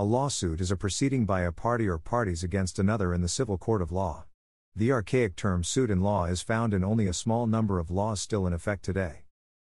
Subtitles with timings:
[0.00, 3.58] A lawsuit is a proceeding by a party or parties against another in the civil
[3.58, 4.26] court of law.
[4.76, 8.20] The archaic term suit in law is found in only a small number of laws
[8.20, 9.24] still in effect today.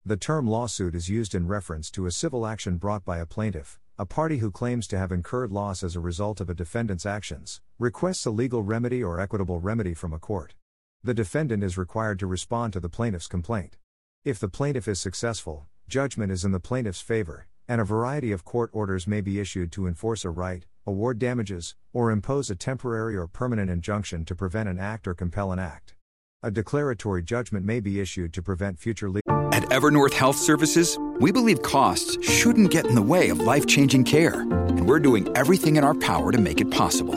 [0.06, 3.80] The term lawsuit is used in reference to a civil action brought by a plaintiff,
[3.98, 7.60] a party who claims to have incurred loss as a result of a defendant's actions,
[7.80, 10.54] requests a legal remedy or equitable remedy from a court.
[11.02, 13.78] The defendant is required to respond to the plaintiff's complaint.
[14.24, 18.44] If the plaintiff is successful, judgment is in the plaintiff's favor, and a variety of
[18.44, 23.16] court orders may be issued to enforce a right, award damages, or impose a temporary
[23.16, 25.94] or permanent injunction to prevent an act or compel an act.
[26.42, 29.54] A declaratory judgment may be issued to prevent future legal.
[29.54, 34.02] At Evernorth Health Services, we believe costs shouldn't get in the way of life changing
[34.02, 37.14] care, and we're doing everything in our power to make it possible.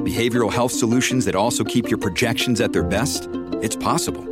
[0.00, 3.28] Behavioral health solutions that also keep your projections at their best?
[3.60, 4.24] It's possible.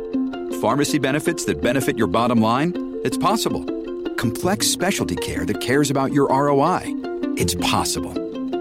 [0.61, 3.01] Pharmacy benefits that benefit your bottom line?
[3.03, 3.78] It's possible
[4.19, 6.81] complex specialty care that cares about your ROI.
[7.37, 8.13] It's possible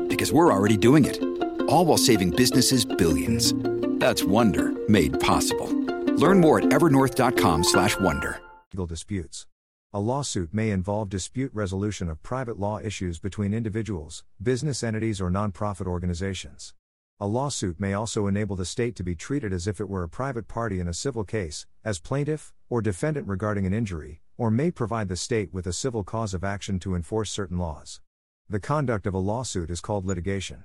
[0.07, 1.21] because we're already doing it.
[1.69, 3.53] All while saving businesses billions.
[3.99, 5.69] That's Wonder made possible.
[6.15, 8.41] Learn more at evernorth.com/wonder.
[8.73, 9.47] Legal disputes.
[9.93, 15.29] A lawsuit may involve dispute resolution of private law issues between individuals, business entities, or
[15.29, 16.73] nonprofit organizations.
[17.19, 20.09] A lawsuit may also enable the state to be treated as if it were a
[20.09, 24.71] private party in a civil case, as plaintiff or defendant regarding an injury, or may
[24.71, 28.01] provide the state with a civil cause of action to enforce certain laws.
[28.49, 30.65] The conduct of a lawsuit is called litigation.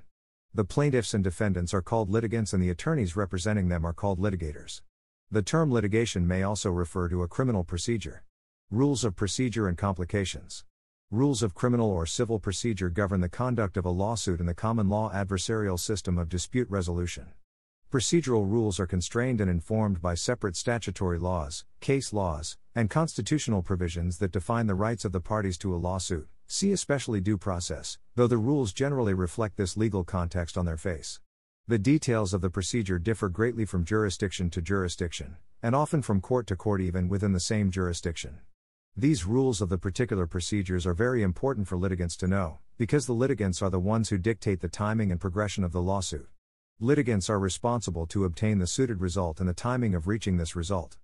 [0.53, 4.81] The plaintiffs and defendants are called litigants and the attorneys representing them are called litigators.
[5.31, 8.23] The term litigation may also refer to a criminal procedure.
[8.69, 10.63] Rules of procedure and complications.
[11.09, 14.89] Rules of criminal or civil procedure govern the conduct of a lawsuit in the common
[14.89, 17.33] law adversarial system of dispute resolution.
[17.94, 24.17] Procedural rules are constrained and informed by separate statutory laws, case laws, and constitutional provisions
[24.17, 26.27] that define the rights of the parties to a lawsuit.
[26.47, 31.19] See especially due process, though the rules generally reflect this legal context on their face.
[31.67, 36.47] The details of the procedure differ greatly from jurisdiction to jurisdiction, and often from court
[36.47, 38.39] to court even within the same jurisdiction.
[38.98, 43.14] These rules of the particular procedures are very important for litigants to know, because the
[43.14, 46.27] litigants are the ones who dictate the timing and progression of the lawsuit.
[46.83, 50.98] Litigants are responsible to obtain the suited result and the timing of reaching this result.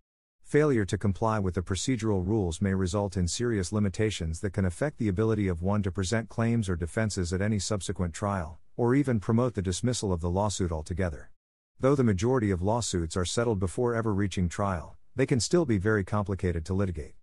[0.44, 4.98] Failure to comply with the procedural rules may result in serious limitations that can affect
[4.98, 9.22] the ability of one to present claims or defenses at any subsequent trial, or even
[9.22, 11.32] promote the dismissal of the lawsuit altogether.
[11.80, 15.78] Though the majority of lawsuits are settled before ever reaching trial, they can still be
[15.78, 17.14] very complicated to litigate.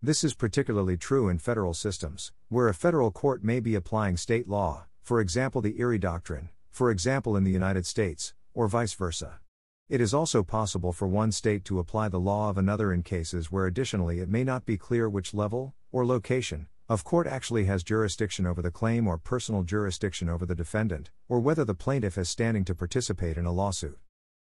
[0.00, 4.48] This is particularly true in federal systems, where a federal court may be applying state
[4.48, 9.40] law, for example, the Erie Doctrine, for example, in the United States, or vice versa.
[9.88, 13.50] It is also possible for one state to apply the law of another in cases
[13.50, 17.82] where additionally it may not be clear which level, or location, of court actually has
[17.82, 22.28] jurisdiction over the claim or personal jurisdiction over the defendant, or whether the plaintiff has
[22.28, 23.98] standing to participate in a lawsuit.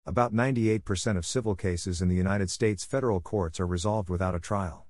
[0.07, 4.41] About 98% of civil cases in the United States federal courts are resolved without a
[4.41, 4.87] trial.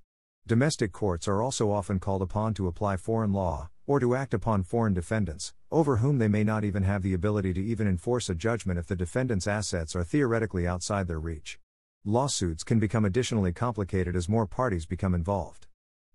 [0.47, 4.63] Domestic courts are also often called upon to apply foreign law, or to act upon
[4.63, 8.35] foreign defendants, over whom they may not even have the ability to even enforce a
[8.35, 11.59] judgment if the defendant's assets are theoretically outside their reach.
[12.05, 15.67] Lawsuits can become additionally complicated as more parties become involved.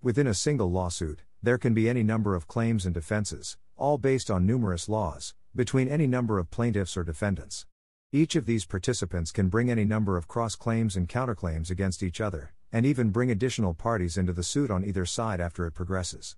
[0.02, 4.30] Within a single lawsuit, there can be any number of claims and defenses, all based
[4.30, 7.66] on numerous laws, between any number of plaintiffs or defendants.
[8.12, 12.22] Each of these participants can bring any number of cross claims and counterclaims against each
[12.22, 16.36] other, and even bring additional parties into the suit on either side after it progresses.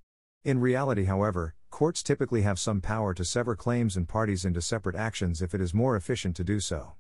[0.50, 4.96] In reality, however, courts typically have some power to sever claims and parties into separate
[4.96, 6.94] actions if it is more efficient to do so.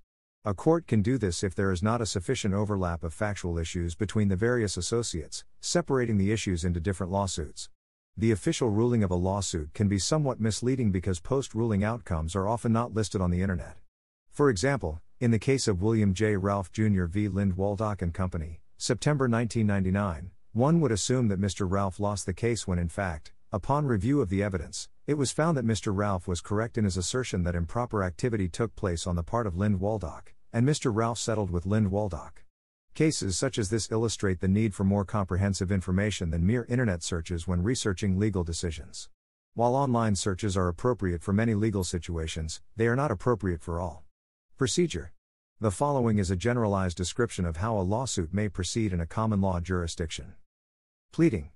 [0.45, 3.95] A court can do this if there is not a sufficient overlap of factual issues
[3.95, 7.71] between the various associates, separating the issues into different lawsuits.
[8.15, 12.47] The official ruling of a lawsuit can be somewhat misleading because post ruling outcomes are
[12.47, 13.77] often not listed on the Internet.
[14.29, 16.35] For example, in the case of William J.
[16.35, 17.05] Ralph Jr.
[17.05, 17.27] v.
[17.27, 21.65] Lind Waldock and Company, September 1999, one would assume that Mr.
[21.67, 25.57] Ralph lost the case when in fact, upon review of the evidence, it was found
[25.57, 25.95] that Mr.
[25.95, 29.57] Ralph was correct in his assertion that improper activity took place on the part of
[29.57, 30.93] Lind Waldock, and Mr.
[30.93, 32.43] Ralph settled with Lind Waldock.
[32.93, 37.47] Cases such as this illustrate the need for more comprehensive information than mere internet searches
[37.47, 39.09] when researching legal decisions.
[39.55, 44.03] While online searches are appropriate for many legal situations, they are not appropriate for all.
[44.57, 45.11] Procedure
[45.59, 49.41] The following is a generalized description of how a lawsuit may proceed in a common
[49.41, 50.33] law jurisdiction.
[51.11, 51.49] Pleading.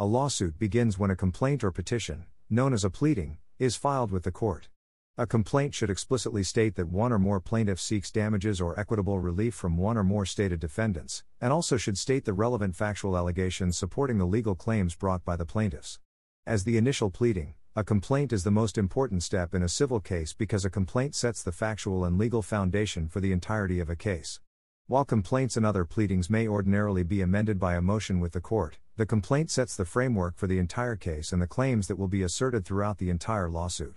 [0.00, 4.22] A lawsuit begins when a complaint or petition, known as a pleading, is filed with
[4.22, 4.68] the court.
[5.16, 9.56] A complaint should explicitly state that one or more plaintiffs seeks damages or equitable relief
[9.56, 14.18] from one or more stated defendants, and also should state the relevant factual allegations supporting
[14.18, 15.98] the legal claims brought by the plaintiffs.
[16.46, 20.32] As the initial pleading, A complaint is the most important step in a civil case
[20.32, 24.40] because a complaint sets the factual and legal foundation for the entirety of a case.
[24.88, 28.78] While complaints and other pleadings may ordinarily be amended by a motion with the court,
[28.96, 32.22] the complaint sets the framework for the entire case and the claims that will be
[32.22, 33.96] asserted throughout the entire lawsuit.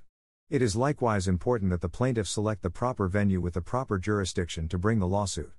[0.50, 4.68] It is likewise important that the plaintiff select the proper venue with the proper jurisdiction
[4.68, 5.54] to bring the lawsuit.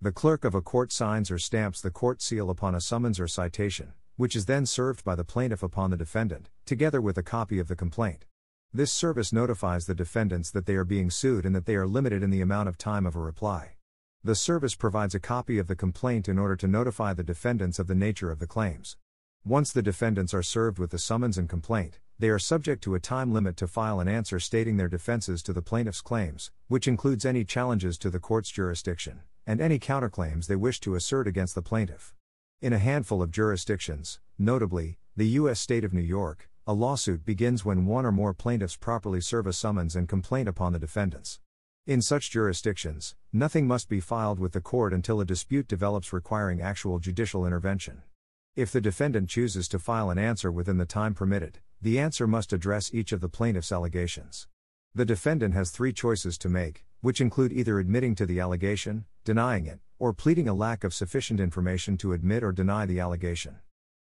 [0.00, 3.26] The clerk of a court signs or stamps the court seal upon a summons or
[3.26, 7.58] citation, which is then served by the plaintiff upon the defendant, together with a copy
[7.58, 8.24] of the complaint.
[8.72, 12.22] This service notifies the defendants that they are being sued and that they are limited
[12.22, 13.75] in the amount of time of a reply.
[14.26, 17.86] The service provides a copy of the complaint in order to notify the defendants of
[17.86, 18.96] the nature of the claims.
[19.44, 22.98] Once the defendants are served with the summons and complaint, they are subject to a
[22.98, 27.24] time limit to file an answer stating their defenses to the plaintiff's claims, which includes
[27.24, 31.62] any challenges to the court's jurisdiction, and any counterclaims they wish to assert against the
[31.62, 32.12] plaintiff.
[32.60, 35.60] In a handful of jurisdictions, notably, the U.S.
[35.60, 39.52] state of New York, a lawsuit begins when one or more plaintiffs properly serve a
[39.52, 41.38] summons and complaint upon the defendants.
[41.86, 46.60] In such jurisdictions, nothing must be filed with the court until a dispute develops requiring
[46.60, 48.02] actual judicial intervention.
[48.56, 52.52] If the defendant chooses to file an answer within the time permitted, the answer must
[52.52, 54.48] address each of the plaintiff's allegations.
[54.96, 59.66] The defendant has three choices to make, which include either admitting to the allegation, denying
[59.66, 63.60] it, or pleading a lack of sufficient information to admit or deny the allegation.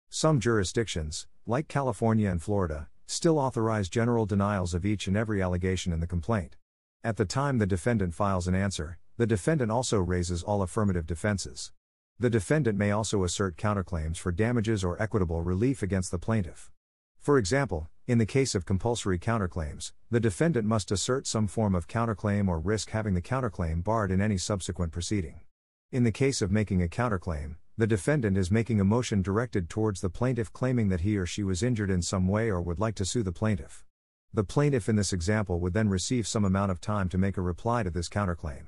[0.09, 5.93] Some jurisdictions, like California and Florida, still authorize general denials of each and every allegation
[5.93, 6.57] in the complaint.
[7.07, 11.71] At the time the defendant files an answer, the defendant also raises all affirmative defenses.
[12.19, 16.71] The defendant may also assert counterclaims for damages or equitable relief against the plaintiff.
[17.21, 21.89] For example, in the case of compulsory counterclaims, the defendant must assert some form of
[21.89, 25.43] counterclaim or risk having the counterclaim barred in any subsequent proceeding.
[25.93, 30.01] In the case of making a counterclaim, the defendant is making a motion directed towards
[30.01, 32.95] the plaintiff claiming that he or she was injured in some way or would like
[32.95, 33.85] to sue the plaintiff.
[34.35, 37.41] The plaintiff in this example would then receive some amount of time to make a
[37.41, 38.65] reply to this counterclaim.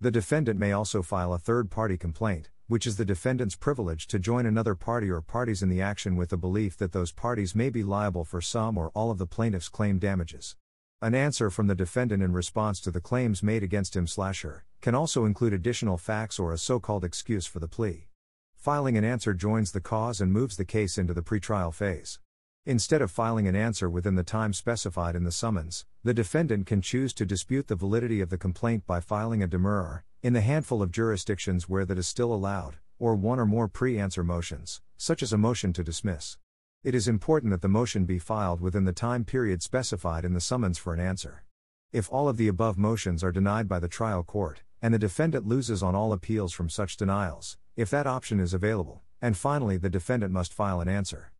[0.00, 4.18] The defendant may also file a third party complaint, which is the defendant's privilege to
[4.18, 7.68] join another party or parties in the action with the belief that those parties may
[7.68, 10.56] be liable for some or all of the plaintiff's claim damages.
[11.02, 14.64] An answer from the defendant in response to the claims made against him slash her
[14.80, 18.08] can also include additional facts or a so-called excuse for the plea.
[18.54, 22.18] Filing an answer joins the cause and moves the case into the pretrial phase.
[22.64, 26.80] Instead of filing an answer within the time specified in the summons, the defendant can
[26.80, 30.80] choose to dispute the validity of the complaint by filing a demurrer, in the handful
[30.80, 35.24] of jurisdictions where that is still allowed, or one or more pre answer motions, such
[35.24, 36.36] as a motion to dismiss.
[36.84, 40.40] It is important that the motion be filed within the time period specified in the
[40.40, 41.42] summons for an answer.
[41.92, 45.48] If all of the above motions are denied by the trial court, and the defendant
[45.48, 49.90] loses on all appeals from such denials, if that option is available, and finally the
[49.90, 51.31] defendant must file an answer.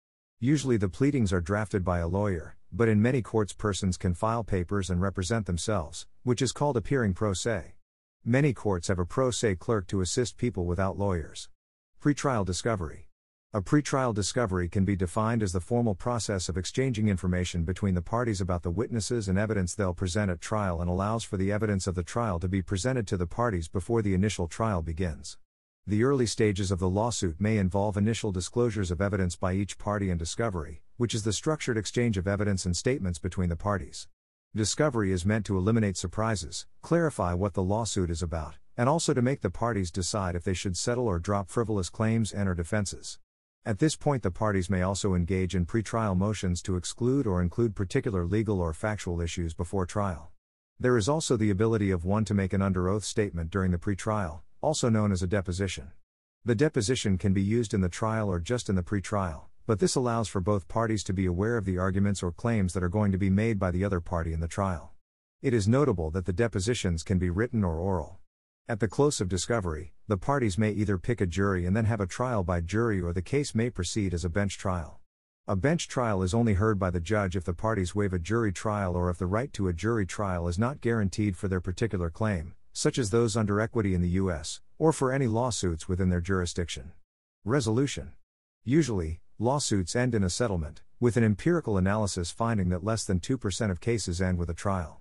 [0.44, 4.42] Usually the pleadings are drafted by a lawyer, but in many courts persons can file
[4.42, 7.74] papers and represent themselves, which is called appearing pro se.
[8.24, 11.48] Many courts have a pro se clerk to assist people without lawyers.
[12.02, 13.08] Pretrial discovery.
[13.52, 18.02] A pretrial discovery can be defined as the formal process of exchanging information between the
[18.02, 21.86] parties about the witnesses and evidence they'll present at trial and allows for the evidence
[21.86, 25.38] of the trial to be presented to the parties before the initial trial begins.
[25.84, 30.10] The early stages of the lawsuit may involve initial disclosures of evidence by each party
[30.10, 34.06] and discovery, which is the structured exchange of evidence and statements between the parties.
[34.54, 39.20] Discovery is meant to eliminate surprises, clarify what the lawsuit is about, and also to
[39.20, 43.18] make the parties decide if they should settle or drop frivolous claims and or defenses.
[43.66, 47.74] At this point, the parties may also engage in pretrial motions to exclude or include
[47.74, 50.30] particular legal or factual issues before trial.
[50.78, 53.78] There is also the ability of one to make an under oath statement during the
[53.78, 55.90] pretrial, also known as a deposition.
[56.44, 59.96] The deposition can be used in the trial or just in the pretrial, but this
[59.96, 63.10] allows for both parties to be aware of the arguments or claims that are going
[63.10, 64.92] to be made by the other party in the trial.
[65.42, 68.20] It is notable that the depositions can be written or oral.
[68.68, 72.00] At the close of discovery, the parties may either pick a jury and then have
[72.00, 75.00] a trial by jury or the case may proceed as a bench trial.
[75.48, 78.52] A bench trial is only heard by the judge if the parties waive a jury
[78.52, 82.10] trial or if the right to a jury trial is not guaranteed for their particular
[82.10, 86.20] claim, such as those under equity in the U.S., or for any lawsuits within their
[86.20, 86.92] jurisdiction.
[87.44, 88.12] Resolution
[88.64, 93.70] Usually, lawsuits end in a settlement, with an empirical analysis finding that less than 2%
[93.70, 95.00] of cases end with a trial.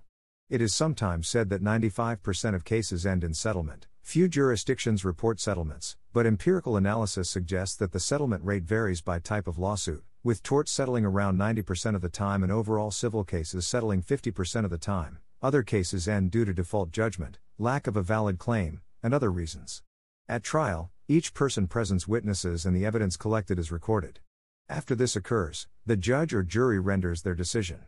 [0.50, 3.86] It is sometimes said that 95% of cases end in settlement.
[4.02, 9.46] Few jurisdictions report settlements, but empirical analysis suggests that the settlement rate varies by type
[9.46, 14.02] of lawsuit, with torts settling around 90% of the time and overall civil cases settling
[14.02, 15.18] 50% of the time.
[15.40, 19.82] Other cases end due to default judgment, lack of a valid claim, and other reasons.
[20.28, 24.20] At trial, each person presents witnesses and the evidence collected is recorded.
[24.68, 27.80] After this occurs, the judge or jury renders their decision.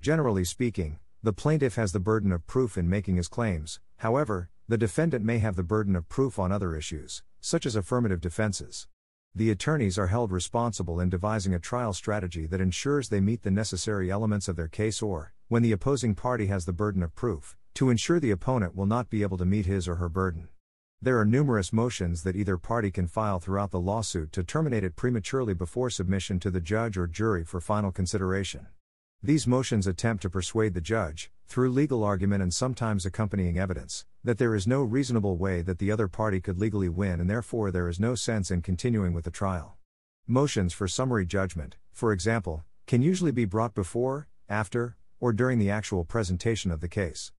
[0.00, 4.78] Generally speaking, the plaintiff has the burden of proof in making his claims, however, the
[4.78, 8.86] defendant may have the burden of proof on other issues, such as affirmative defenses.
[9.34, 13.50] The attorneys are held responsible in devising a trial strategy that ensures they meet the
[13.50, 17.56] necessary elements of their case or, when the opposing party has the burden of proof,
[17.74, 20.48] to ensure the opponent will not be able to meet his or her burden.
[21.00, 24.94] There are numerous motions that either party can file throughout the lawsuit to terminate it
[24.94, 28.68] prematurely before submission to the judge or jury for final consideration.
[29.20, 34.38] These motions attempt to persuade the judge, through legal argument and sometimes accompanying evidence, that
[34.38, 37.88] there is no reasonable way that the other party could legally win and therefore there
[37.88, 39.76] is no sense in continuing with the trial.
[40.26, 45.70] Motions for summary judgment, for example, can usually be brought before, after, or during the
[45.70, 47.32] actual presentation of the case.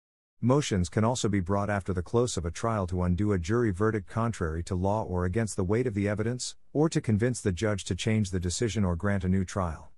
[0.46, 3.72] Motions can also be brought after the close of a trial to undo a jury
[3.72, 7.54] verdict contrary to law or against the weight of the evidence, or to convince the
[7.54, 9.90] judge to change the decision or grant a new trial.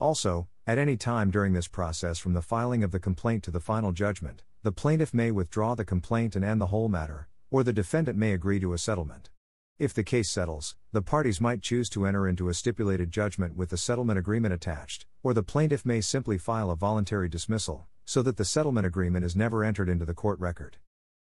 [0.00, 3.60] Also, at any time during this process from the filing of the complaint to the
[3.60, 7.72] final judgment, the plaintiff may withdraw the complaint and end the whole matter, or the
[7.72, 9.30] defendant may agree to a settlement.
[9.78, 13.70] If the case settles, the parties might choose to enter into a stipulated judgment with
[13.70, 18.36] the settlement agreement attached, or the plaintiff may simply file a voluntary dismissal, so that
[18.36, 20.76] the settlement agreement is never entered into the court record.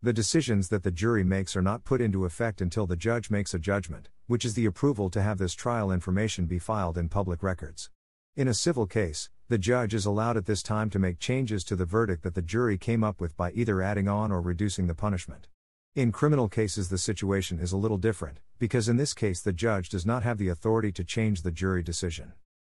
[0.02, 3.54] The decisions that the jury makes are not put into effect until the judge makes
[3.54, 7.42] a judgment, which is the approval to have this trial information be filed in public
[7.42, 7.90] records.
[8.36, 11.76] In a civil case, the judge is allowed at this time to make changes to
[11.76, 14.94] the verdict that the jury came up with by either adding on or reducing the
[14.94, 15.48] punishment.
[15.94, 19.88] In criminal cases, the situation is a little different, because in this case, the judge
[19.88, 22.34] does not have the authority to change the jury decision.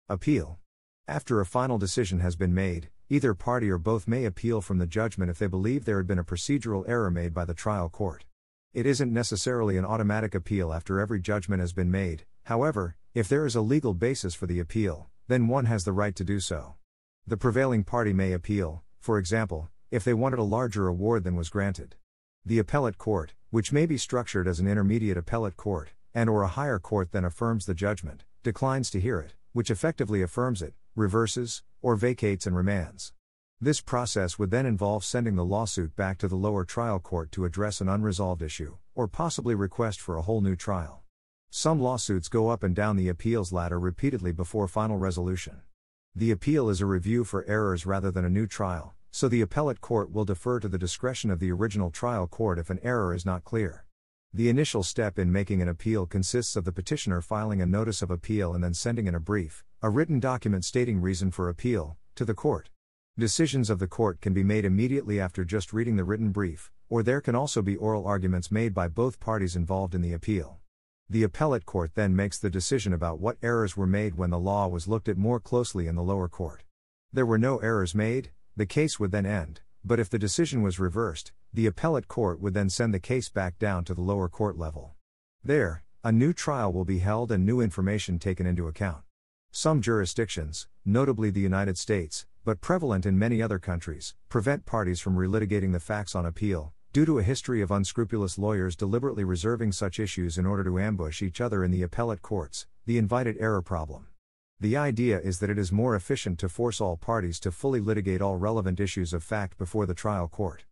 [0.07, 0.57] Appeal.
[1.07, 4.85] After a final decision has been made, either party or both may appeal from the
[4.85, 8.25] judgment if they believe there had been a procedural error made by the trial court.
[8.73, 13.47] It isn't necessarily an automatic appeal after every judgment has been made, however, if there
[13.47, 16.75] is a legal basis for the appeal, then one has the right to do so.
[17.25, 21.49] The prevailing party may appeal, for example, if they wanted a larger award than was
[21.49, 21.95] granted.
[22.45, 26.47] The appellate court, which may be structured as an intermediate appellate court, and or a
[26.47, 31.63] higher court than affirms the judgment, declines to hear it, which effectively affirms it, reverses,
[31.81, 33.11] or vacates and remands.
[33.61, 37.45] This process would then involve sending the lawsuit back to the lower trial court to
[37.45, 41.03] address an unresolved issue, or possibly request for a whole new trial.
[41.49, 45.61] Some lawsuits go up and down the appeals ladder repeatedly before final resolution.
[46.15, 49.81] The appeal is a review for errors rather than a new trial, so the appellate
[49.81, 53.25] court will defer to the discretion of the original trial court if an error is
[53.25, 53.85] not clear.
[54.33, 58.11] The initial step in making an appeal consists of the petitioner filing a notice of
[58.11, 62.25] appeal and then sending in a brief, a written document stating reason for appeal, to
[62.25, 62.69] the court.
[63.17, 67.01] Decisions of the court can be made immediately after just reading the written brief, or
[67.01, 70.57] there can also be oral arguments made by both parties involved in the appeal.
[71.09, 74.67] The appellate court then makes the decision about what errors were made when the law
[74.67, 76.65] was looked at more closely in the lower court.
[77.13, 80.77] There were no errors made, the case would then end, but if the decision was
[80.77, 84.57] reversed, the appellate court would then send the case back down to the lower court
[84.57, 84.95] level.
[85.41, 89.03] There, a new trial will be held and new information taken into account.
[89.51, 95.15] Some jurisdictions, notably the United States, but prevalent in many other countries, prevent parties from
[95.15, 99.99] relitigating the facts on appeal, due to a history of unscrupulous lawyers deliberately reserving such
[99.99, 104.07] issues in order to ambush each other in the appellate courts, the invited error problem.
[104.59, 108.21] The idea is that it is more efficient to force all parties to fully litigate
[108.21, 110.65] all relevant issues of fact before the trial court.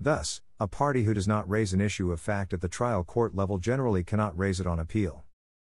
[0.00, 3.34] Thus, a party who does not raise an issue of fact at the trial court
[3.34, 5.24] level generally cannot raise it on appeal.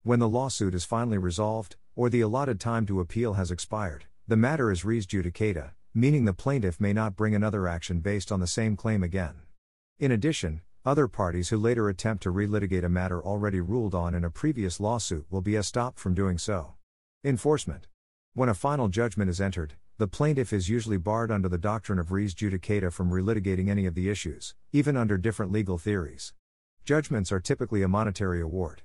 [0.03, 4.37] When the lawsuit is finally resolved, or the allotted time to appeal has expired, the
[4.37, 8.47] matter is res judicata, meaning the plaintiff may not bring another action based on the
[8.47, 9.35] same claim again.
[9.99, 14.25] In addition, other parties who later attempt to relitigate a matter already ruled on in
[14.25, 16.73] a previous lawsuit will be stopped from doing so.
[17.23, 17.87] Enforcement.
[18.33, 22.11] When a final judgment is entered, the plaintiff is usually barred under the doctrine of
[22.11, 26.33] res judicata from relitigating any of the issues, even under different legal theories.
[26.83, 28.81] Judgments are typically a monetary award.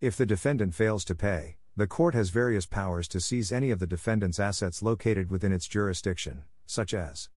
[0.00, 3.78] If the defendant fails to pay, the court has various powers to seize any of
[3.78, 7.30] the defendant's assets located within its jurisdiction, such as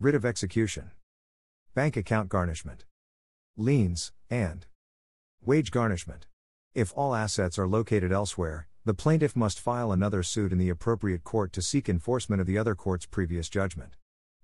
[0.00, 0.90] writ of execution
[1.72, 2.84] bank account garnishment,
[3.56, 4.66] liens, and
[5.40, 6.26] wage garnishment.
[6.74, 11.22] If all assets are located elsewhere, the plaintiff must file another suit in the appropriate
[11.22, 13.94] court to seek enforcement of the other court's previous judgment.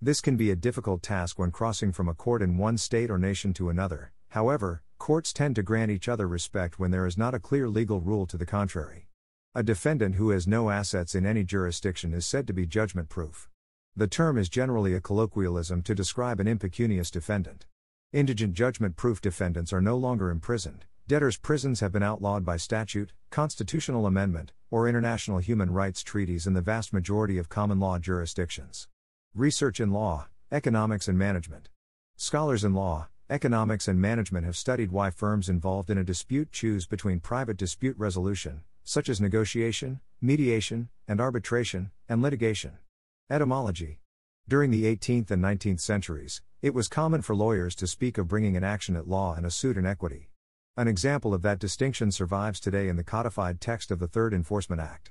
[0.01, 3.19] This can be a difficult task when crossing from a court in one state or
[3.19, 7.35] nation to another, however, courts tend to grant each other respect when there is not
[7.35, 9.09] a clear legal rule to the contrary.
[9.57, 13.49] A defendant who has no assets in any jurisdiction is said to be judgment proof.
[13.97, 17.65] The term is generally a colloquialism to describe an impecunious defendant.
[18.13, 20.85] Indigent judgment proof defendants are no longer imprisoned.
[21.09, 26.53] Debtors' prisons have been outlawed by statute, constitutional amendment, or international human rights treaties in
[26.53, 28.89] the vast majority of common law jurisdictions.
[29.35, 31.71] Research in law, economics, and management.
[32.19, 36.87] Scholars in law, economics, and management have studied why firms involved in a dispute choose
[36.87, 42.79] between private dispute resolution, such as negotiation, mediation, and arbitration, and litigation.
[43.29, 43.99] Etymology.
[44.49, 48.57] During the 18th and 19th centuries, it was common for lawyers to speak of bringing
[48.57, 50.31] an action at law and a suit in equity.
[50.77, 54.81] An example of that distinction survives today in the codified text of the Third Enforcement
[54.81, 55.11] Act.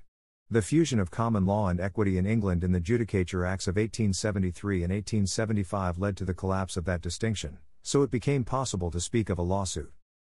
[0.50, 4.84] The fusion of common law and equity in England in the Judicature Acts of 1873
[4.84, 9.30] and 1875 led to the collapse of that distinction, so it became possible to speak
[9.30, 9.92] of a lawsuit.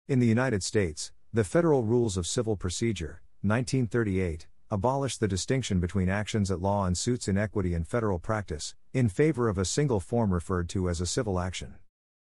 [0.08, 6.08] In the United States, the Federal Rules of Civil Procedure, 1938, abolished the distinction between
[6.08, 9.98] actions at law and suits in equity in federal practice, in favor of a single
[9.98, 11.76] form referred to as a civil action.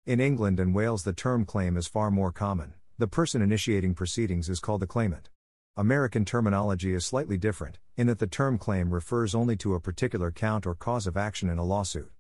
[0.04, 2.74] In England and Wales, the term claim is far more common.
[2.98, 5.30] The person initiating proceedings is called the claimant.
[5.76, 10.30] American terminology is slightly different, in that the term claim refers only to a particular
[10.30, 12.12] count or cause of action in a lawsuit.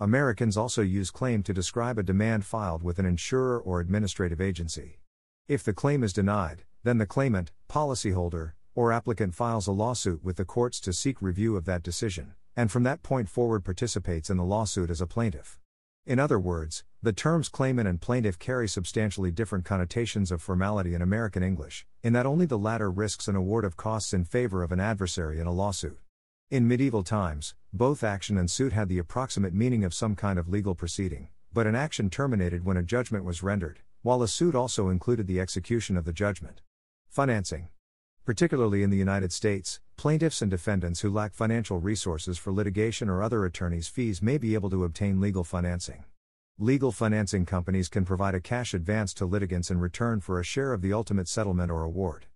[0.00, 4.98] Americans also use claim to describe a demand filed with an insurer or administrative agency.
[5.46, 10.36] If the claim is denied, then the claimant, policyholder, or applicant files a lawsuit with
[10.36, 14.36] the courts to seek review of that decision, and from that point forward participates in
[14.36, 15.58] the lawsuit as a plaintiff.
[16.06, 21.00] In other words, the terms claimant and plaintiff carry substantially different connotations of formality in
[21.00, 24.70] American English, in that only the latter risks an award of costs in favor of
[24.70, 25.98] an adversary in a lawsuit.
[26.50, 30.48] In medieval times, both action and suit had the approximate meaning of some kind of
[30.50, 34.90] legal proceeding, but an action terminated when a judgment was rendered, while a suit also
[34.90, 36.60] included the execution of the judgment.
[37.14, 37.68] Financing.
[38.24, 43.22] Particularly in the United States, plaintiffs and defendants who lack financial resources for litigation or
[43.22, 46.02] other attorney's fees may be able to obtain legal financing.
[46.58, 50.72] Legal financing companies can provide a cash advance to litigants in return for a share
[50.72, 52.26] of the ultimate settlement or award.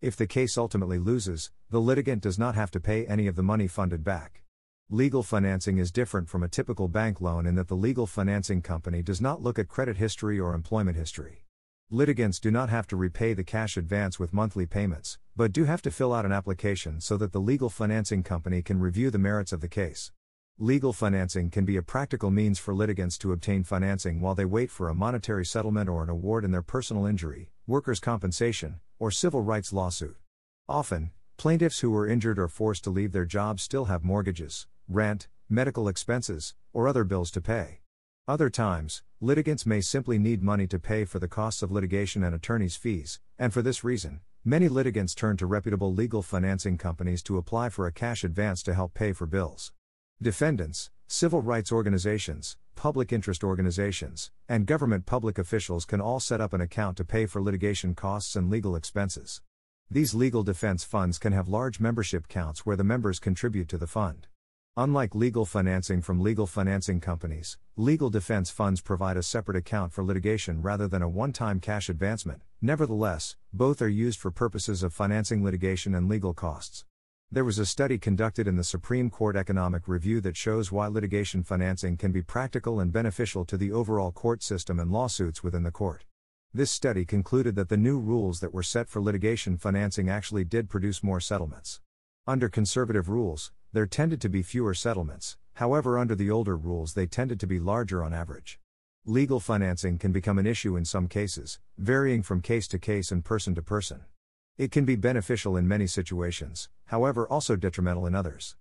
[0.00, 3.42] If the case ultimately loses, the litigant does not have to pay any of the
[3.42, 4.44] money funded back.
[4.88, 9.02] Legal financing is different from a typical bank loan in that the legal financing company
[9.02, 11.47] does not look at credit history or employment history.
[11.90, 15.80] Litigants do not have to repay the cash advance with monthly payments, but do have
[15.80, 19.54] to fill out an application so that the legal financing company can review the merits
[19.54, 20.12] of the case.
[20.58, 24.70] Legal financing can be a practical means for litigants to obtain financing while they wait
[24.70, 29.40] for a monetary settlement or an award in their personal injury, workers' compensation, or civil
[29.40, 30.18] rights lawsuit.
[30.68, 35.26] Often, plaintiffs who were injured or forced to leave their jobs still have mortgages, rent,
[35.48, 37.80] medical expenses, or other bills to pay.
[38.28, 42.34] Other times, litigants may simply need money to pay for the costs of litigation and
[42.34, 47.38] attorney's fees, and for this reason, many litigants turn to reputable legal financing companies to
[47.38, 49.72] apply for a cash advance to help pay for bills.
[50.20, 56.52] Defendants, civil rights organizations, public interest organizations, and government public officials can all set up
[56.52, 59.40] an account to pay for litigation costs and legal expenses.
[59.90, 63.86] These legal defense funds can have large membership counts where the members contribute to the
[63.86, 64.26] fund.
[64.80, 70.04] Unlike legal financing from legal financing companies, legal defense funds provide a separate account for
[70.04, 72.42] litigation rather than a one time cash advancement.
[72.62, 76.84] Nevertheless, both are used for purposes of financing litigation and legal costs.
[77.28, 81.42] There was a study conducted in the Supreme Court Economic Review that shows why litigation
[81.42, 85.72] financing can be practical and beneficial to the overall court system and lawsuits within the
[85.72, 86.04] court.
[86.54, 90.70] This study concluded that the new rules that were set for litigation financing actually did
[90.70, 91.80] produce more settlements.
[92.28, 97.06] Under conservative rules, there tended to be fewer settlements, however, under the older rules, they
[97.06, 98.58] tended to be larger on average.
[99.06, 103.24] Legal financing can become an issue in some cases, varying from case to case and
[103.24, 104.00] person to person.
[104.56, 108.56] It can be beneficial in many situations, however, also detrimental in others.